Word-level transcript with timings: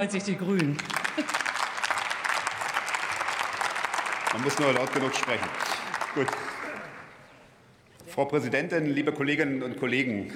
als 0.00 0.12
sich 0.12 0.22
die 0.22 0.36
Grünen. 0.36 0.78
Man 4.32 4.42
muss 4.44 4.56
nur 4.60 4.72
laut 4.72 4.92
genug 4.94 5.12
sprechen. 5.12 5.48
Gut. 6.14 6.28
Frau 8.06 8.24
Präsidentin, 8.26 8.86
liebe 8.86 9.12
Kolleginnen 9.12 9.60
und 9.64 9.76
Kollegen! 9.76 10.32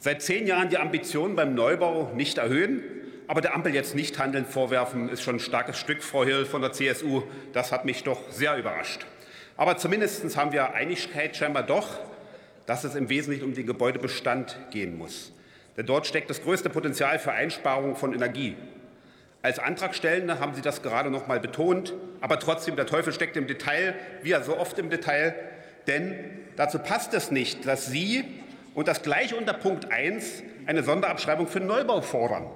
Seit 0.00 0.20
zehn 0.20 0.48
Jahren 0.48 0.68
die 0.68 0.78
Ambitionen 0.78 1.36
beim 1.36 1.54
Neubau 1.54 2.10
nicht 2.16 2.38
erhöhen, 2.38 2.82
aber 3.28 3.40
der 3.40 3.54
Ampel 3.54 3.72
jetzt 3.72 3.94
nicht 3.94 4.18
handeln 4.18 4.46
vorwerfen, 4.46 5.08
ist 5.08 5.22
schon 5.22 5.36
ein 5.36 5.40
starkes 5.40 5.78
Stück, 5.78 6.02
Frau 6.02 6.24
Hill 6.24 6.44
von 6.44 6.60
der 6.60 6.72
CSU. 6.72 7.22
Das 7.52 7.70
hat 7.70 7.84
mich 7.84 8.02
doch 8.02 8.32
sehr 8.32 8.56
überrascht. 8.58 9.06
Aber 9.56 9.76
zumindest 9.76 10.36
haben 10.36 10.50
wir 10.50 10.74
Einigkeit 10.74 11.36
scheinbar 11.36 11.62
doch, 11.62 12.00
dass 12.66 12.82
es 12.82 12.96
im 12.96 13.08
Wesentlichen 13.08 13.44
um 13.44 13.54
den 13.54 13.64
Gebäudebestand 13.64 14.58
gehen 14.72 14.98
muss. 14.98 15.32
Denn 15.76 15.86
dort 15.86 16.08
steckt 16.08 16.30
das 16.30 16.42
größte 16.42 16.68
Potenzial 16.68 17.20
für 17.20 17.30
Einsparungen 17.30 17.94
von 17.94 18.12
Energie. 18.12 18.56
Als 19.44 19.58
Antragstellende 19.58 20.40
haben 20.40 20.54
Sie 20.54 20.62
das 20.62 20.80
gerade 20.80 21.10
noch 21.10 21.26
mal 21.26 21.38
betont. 21.38 21.92
Aber 22.22 22.38
trotzdem, 22.38 22.76
der 22.76 22.86
Teufel 22.86 23.12
steckt 23.12 23.36
im 23.36 23.46
Detail, 23.46 23.94
wie 24.22 24.32
er 24.32 24.42
so 24.42 24.56
oft 24.56 24.78
im 24.78 24.88
Detail. 24.88 25.34
Denn 25.86 26.14
dazu 26.56 26.78
passt 26.78 27.12
es 27.12 27.30
nicht, 27.30 27.66
dass 27.66 27.84
Sie 27.84 28.24
und 28.72 28.88
das 28.88 29.02
gleich 29.02 29.34
unter 29.34 29.52
Punkt 29.52 29.92
1 29.92 30.42
eine 30.64 30.82
Sonderabschreibung 30.82 31.46
für 31.46 31.60
Neubau 31.60 32.00
fordern. 32.00 32.46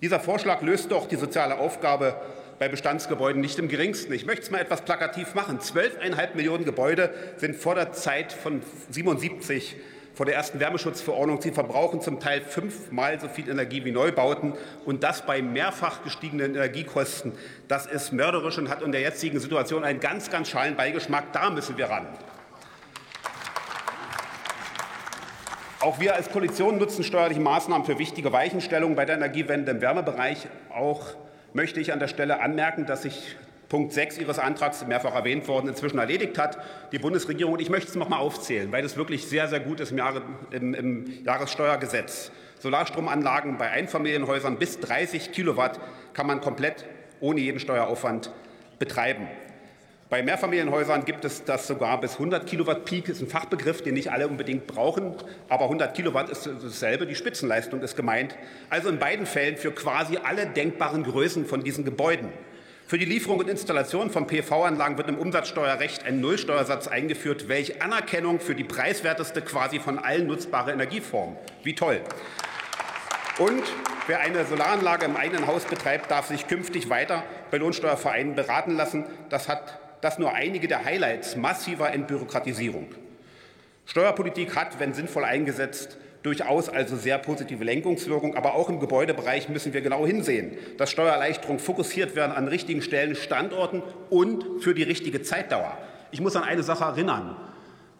Dieser 0.00 0.18
Vorschlag 0.18 0.62
löst 0.62 0.90
doch 0.90 1.08
die 1.08 1.16
soziale 1.16 1.58
Aufgabe 1.58 2.18
bei 2.58 2.70
Bestandsgebäuden 2.70 3.42
nicht 3.42 3.58
im 3.58 3.68
geringsten. 3.68 4.14
Ich 4.14 4.24
möchte 4.24 4.44
es 4.44 4.50
mal 4.50 4.62
etwas 4.62 4.80
plakativ 4.80 5.34
machen. 5.34 5.58
12,5 5.58 6.36
Millionen 6.36 6.64
Gebäude 6.64 7.12
sind 7.36 7.54
vor 7.54 7.74
der 7.74 7.92
Zeit 7.92 8.32
von 8.32 8.62
77 8.88 9.76
vor 10.14 10.26
der 10.26 10.34
ersten 10.34 10.60
Wärmeschutzverordnung. 10.60 11.40
Sie 11.40 11.50
verbrauchen 11.50 12.00
zum 12.00 12.20
Teil 12.20 12.40
fünfmal 12.40 13.20
so 13.20 13.28
viel 13.28 13.48
Energie 13.48 13.84
wie 13.84 13.90
Neubauten 13.90 14.54
und 14.84 15.02
das 15.02 15.26
bei 15.26 15.42
mehrfach 15.42 16.02
gestiegenen 16.02 16.54
Energiekosten. 16.54 17.32
Das 17.68 17.86
ist 17.86 18.12
mörderisch 18.12 18.58
und 18.58 18.68
hat 18.68 18.82
in 18.82 18.92
der 18.92 19.00
jetzigen 19.00 19.40
Situation 19.40 19.84
einen 19.84 20.00
ganz, 20.00 20.30
ganz 20.30 20.48
schalen 20.48 20.76
Beigeschmack. 20.76 21.32
Da 21.32 21.50
müssen 21.50 21.76
wir 21.76 21.86
ran. 21.86 22.06
Auch 25.80 26.00
wir 26.00 26.14
als 26.14 26.30
Koalition 26.30 26.78
nutzen 26.78 27.04
steuerliche 27.04 27.40
Maßnahmen 27.40 27.84
für 27.84 27.98
wichtige 27.98 28.32
Weichenstellungen 28.32 28.96
bei 28.96 29.04
der 29.04 29.16
Energiewende 29.16 29.72
im 29.72 29.82
Wärmebereich. 29.82 30.46
Auch 30.74 31.14
möchte 31.52 31.78
ich 31.78 31.92
an 31.92 31.98
der 31.98 32.08
Stelle 32.08 32.40
anmerken, 32.40 32.86
dass 32.86 33.02
sich 33.02 33.36
Punkt 33.74 33.92
6 33.92 34.18
Ihres 34.18 34.38
Antrags, 34.38 34.86
mehrfach 34.86 35.16
erwähnt 35.16 35.48
worden, 35.48 35.66
inzwischen 35.66 35.98
erledigt 35.98 36.38
hat. 36.38 36.58
Die 36.92 37.00
Bundesregierung, 37.00 37.54
und 37.54 37.60
ich 37.60 37.70
möchte 37.70 37.88
es 37.88 37.96
noch 37.96 38.08
mal 38.08 38.18
aufzählen, 38.18 38.70
weil 38.70 38.84
es 38.84 38.96
wirklich 38.96 39.26
sehr, 39.26 39.48
sehr 39.48 39.58
gut 39.58 39.80
ist 39.80 39.90
im, 39.90 39.98
Jahre, 39.98 40.22
im, 40.52 40.74
im 40.74 41.24
Jahressteuergesetz. 41.24 42.30
Solarstromanlagen 42.60 43.58
bei 43.58 43.72
Einfamilienhäusern 43.72 44.60
bis 44.60 44.78
30 44.78 45.32
Kilowatt 45.32 45.80
kann 46.12 46.28
man 46.28 46.40
komplett 46.40 46.84
ohne 47.18 47.40
jeden 47.40 47.58
Steueraufwand 47.58 48.30
betreiben. 48.78 49.26
Bei 50.08 50.22
Mehrfamilienhäusern 50.22 51.04
gibt 51.04 51.24
es 51.24 51.42
das 51.42 51.66
sogar 51.66 52.00
bis 52.00 52.12
100 52.12 52.46
Kilowatt 52.46 52.84
Peak, 52.84 53.08
ist 53.08 53.22
ein 53.22 53.26
Fachbegriff, 53.26 53.82
den 53.82 53.94
nicht 53.94 54.12
alle 54.12 54.28
unbedingt 54.28 54.68
brauchen, 54.68 55.16
aber 55.48 55.64
100 55.64 55.94
Kilowatt 55.94 56.30
ist 56.30 56.46
dasselbe, 56.46 57.08
die 57.08 57.16
Spitzenleistung 57.16 57.80
ist 57.82 57.96
gemeint. 57.96 58.36
Also 58.70 58.88
in 58.88 59.00
beiden 59.00 59.26
Fällen 59.26 59.56
für 59.56 59.72
quasi 59.72 60.16
alle 60.22 60.46
denkbaren 60.46 61.02
Größen 61.02 61.44
von 61.44 61.64
diesen 61.64 61.84
Gebäuden. 61.84 62.28
Für 62.86 62.98
die 62.98 63.06
Lieferung 63.06 63.38
und 63.38 63.48
Installation 63.48 64.10
von 64.10 64.26
PV-Anlagen 64.26 64.98
wird 64.98 65.08
im 65.08 65.16
Umsatzsteuerrecht 65.16 66.04
ein 66.04 66.20
Nullsteuersatz 66.20 66.86
eingeführt, 66.86 67.48
welch 67.48 67.80
Anerkennung 67.80 68.40
für 68.40 68.54
die 68.54 68.62
preiswerteste 68.62 69.40
quasi 69.40 69.80
von 69.80 69.98
allen 69.98 70.26
nutzbare 70.26 70.72
Energieform. 70.72 71.34
Wie 71.62 71.74
toll. 71.74 72.02
Und 73.38 73.62
wer 74.06 74.20
eine 74.20 74.44
Solaranlage 74.44 75.06
im 75.06 75.16
eigenen 75.16 75.46
Haus 75.46 75.64
betreibt, 75.64 76.10
darf 76.10 76.26
sich 76.26 76.46
künftig 76.46 76.90
weiter 76.90 77.24
bei 77.50 77.56
Lohnsteuervereinen 77.56 78.34
beraten 78.34 78.76
lassen. 78.76 79.04
Das 79.30 79.48
hat 79.48 79.80
das 80.02 80.18
nur 80.18 80.34
einige 80.34 80.68
der 80.68 80.84
Highlights 80.84 81.36
massiver 81.36 81.90
Entbürokratisierung. 81.90 82.94
Steuerpolitik 83.86 84.56
hat, 84.56 84.78
wenn 84.78 84.92
sinnvoll 84.92 85.24
eingesetzt, 85.24 85.96
durchaus 86.24 86.68
also 86.68 86.96
sehr 86.96 87.18
positive 87.18 87.62
Lenkungswirkung. 87.62 88.34
Aber 88.34 88.54
auch 88.54 88.68
im 88.68 88.80
Gebäudebereich 88.80 89.48
müssen 89.48 89.72
wir 89.72 89.82
genau 89.82 90.04
hinsehen, 90.04 90.56
dass 90.78 90.90
Steuererleichterungen 90.90 91.60
fokussiert 91.60 92.16
werden 92.16 92.32
an 92.32 92.48
richtigen 92.48 92.82
Stellen, 92.82 93.14
Standorten 93.14 93.82
und 94.10 94.62
für 94.62 94.74
die 94.74 94.82
richtige 94.82 95.22
Zeitdauer. 95.22 95.78
Ich 96.10 96.20
muss 96.20 96.34
an 96.34 96.42
eine 96.42 96.62
Sache 96.62 96.84
erinnern. 96.84 97.36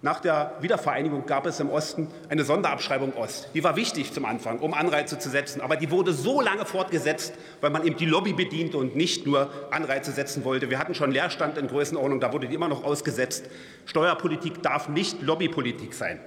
Nach 0.01 0.21
der 0.21 0.53
Wiedervereinigung 0.61 1.25
gab 1.25 1.47
es 1.47 1.61
im 1.61 1.71
Osten 1.71 2.09
eine 2.29 2.45
Sonderabschreibung 2.45 3.15
Ost. 3.15 3.49
Die 3.55 3.65
war 3.65 3.75
wichtig 3.75 4.13
zum 4.13 4.27
Anfang, 4.27 4.59
um 4.59 4.75
Anreize 4.75 5.19
zu 5.19 5.31
setzen. 5.31 5.63
Aber 5.63 5.77
die 5.77 5.91
wurde 5.91 6.13
so 6.13 6.43
lange 6.43 6.67
fortgesetzt, 6.67 7.33
weil 7.63 7.71
man 7.71 7.87
eben 7.87 7.97
die 7.97 8.05
Lobby 8.05 8.35
bediente 8.35 8.77
und 8.77 8.97
nicht 8.97 9.27
nur 9.27 9.51
Anreize 9.71 10.13
setzen 10.13 10.45
wollte. 10.45 10.69
Wir 10.69 10.79
hatten 10.79 10.95
schon 10.95 11.11
Leerstand 11.11 11.57
in 11.57 11.69
Größenordnung, 11.69 12.21
da 12.21 12.35
wurde 12.35 12.49
die 12.49 12.55
immer 12.55 12.69
noch 12.69 12.85
ausgesetzt. 12.85 13.47
Steuerpolitik 13.87 14.63
darf 14.63 14.91
nicht 14.91 15.23
Lobbypolitik 15.23 15.95
sein. 15.95 16.21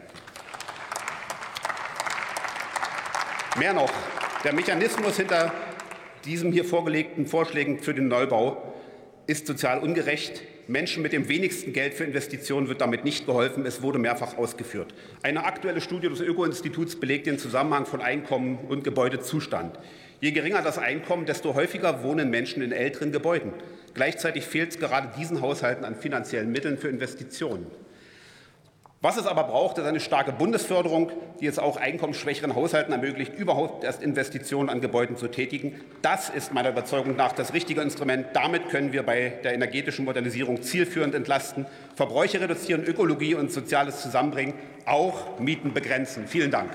Mehr 3.58 3.74
noch, 3.74 3.92
der 4.44 4.54
Mechanismus 4.54 5.18
hinter 5.18 5.52
diesen 6.26 6.52
hier 6.52 6.64
vorgelegten 6.64 7.26
Vorschlägen 7.26 7.80
für 7.80 7.96
den 7.96 8.08
Neubau 8.08 8.76
ist 9.26 9.48
sozial 9.48 9.80
ungerecht. 9.80 10.44
Menschen 10.68 11.02
mit 11.02 11.12
dem 11.12 11.28
wenigsten 11.28 11.74
Geld 11.74 11.96
für 11.96 12.04
Investitionen 12.04 12.68
wird 12.68 12.82
damit 12.82 13.04
nicht 13.04 13.26
geholfen. 13.26 13.66
Es 13.66 13.82
wurde 13.82 13.98
mehrfach 13.98 14.38
ausgeführt. 14.38 14.94
Eine 15.24 15.44
aktuelle 15.44 15.82
Studie 15.82 16.08
des 16.08 16.20
Öko-Instituts 16.20 17.00
belegt 17.00 17.26
den 17.26 17.40
Zusammenhang 17.40 17.88
von 17.88 18.00
Einkommen 18.00 18.60
und 18.70 18.84
Gebäudezustand. 18.84 19.80
Je 20.22 20.32
geringer 20.32 20.62
das 20.62 20.78
Einkommen, 20.78 21.26
desto 21.26 21.56
häufiger 21.56 22.04
wohnen 22.04 22.30
Menschen 22.30 22.62
in 22.62 22.72
älteren 22.72 23.12
Gebäuden. 23.12 23.54
Gleichzeitig 23.96 24.46
fehlt 24.46 24.70
es 24.70 24.80
gerade 24.80 25.10
diesen 25.18 25.42
Haushalten 25.42 25.84
an 25.84 25.96
finanziellen 25.96 26.52
Mitteln 26.52 26.78
für 26.78 26.90
Investitionen. 26.90 27.66
Was 29.00 29.16
es 29.16 29.28
aber 29.28 29.44
braucht, 29.44 29.78
ist 29.78 29.86
eine 29.86 30.00
starke 30.00 30.32
Bundesförderung, 30.32 31.12
die 31.40 31.46
es 31.46 31.60
auch 31.60 31.78
einkommensschwächeren 31.78 32.56
Haushalten 32.56 32.92
ermöglicht, 32.92 33.36
überhaupt 33.36 33.84
erst 33.84 34.02
Investitionen 34.02 34.70
an 34.70 34.82
Gebäuden 34.82 35.18
zu 35.18 35.28
tätigen. 35.28 35.80
Das 36.02 36.30
ist 36.30 36.52
meiner 36.52 36.70
Überzeugung 36.70 37.16
nach 37.16 37.32
das 37.32 37.54
richtige 37.54 37.82
Instrument. 37.82 38.26
Damit 38.34 38.70
können 38.70 38.94
wir 38.94 39.04
bei 39.04 39.34
der 39.44 39.54
energetischen 39.54 40.04
Modernisierung 40.06 40.64
zielführend 40.64 41.14
entlasten, 41.14 41.68
Verbräuche 41.96 42.42
reduzieren, 42.42 42.84
Ökologie 42.84 43.36
und 43.36 43.52
Soziales 43.52 44.02
zusammenbringen, 44.02 44.56
auch 44.88 45.40
Mieten 45.40 45.74
begrenzen. 45.74 46.26
Vielen 46.26 46.50
Dank. 46.50 46.72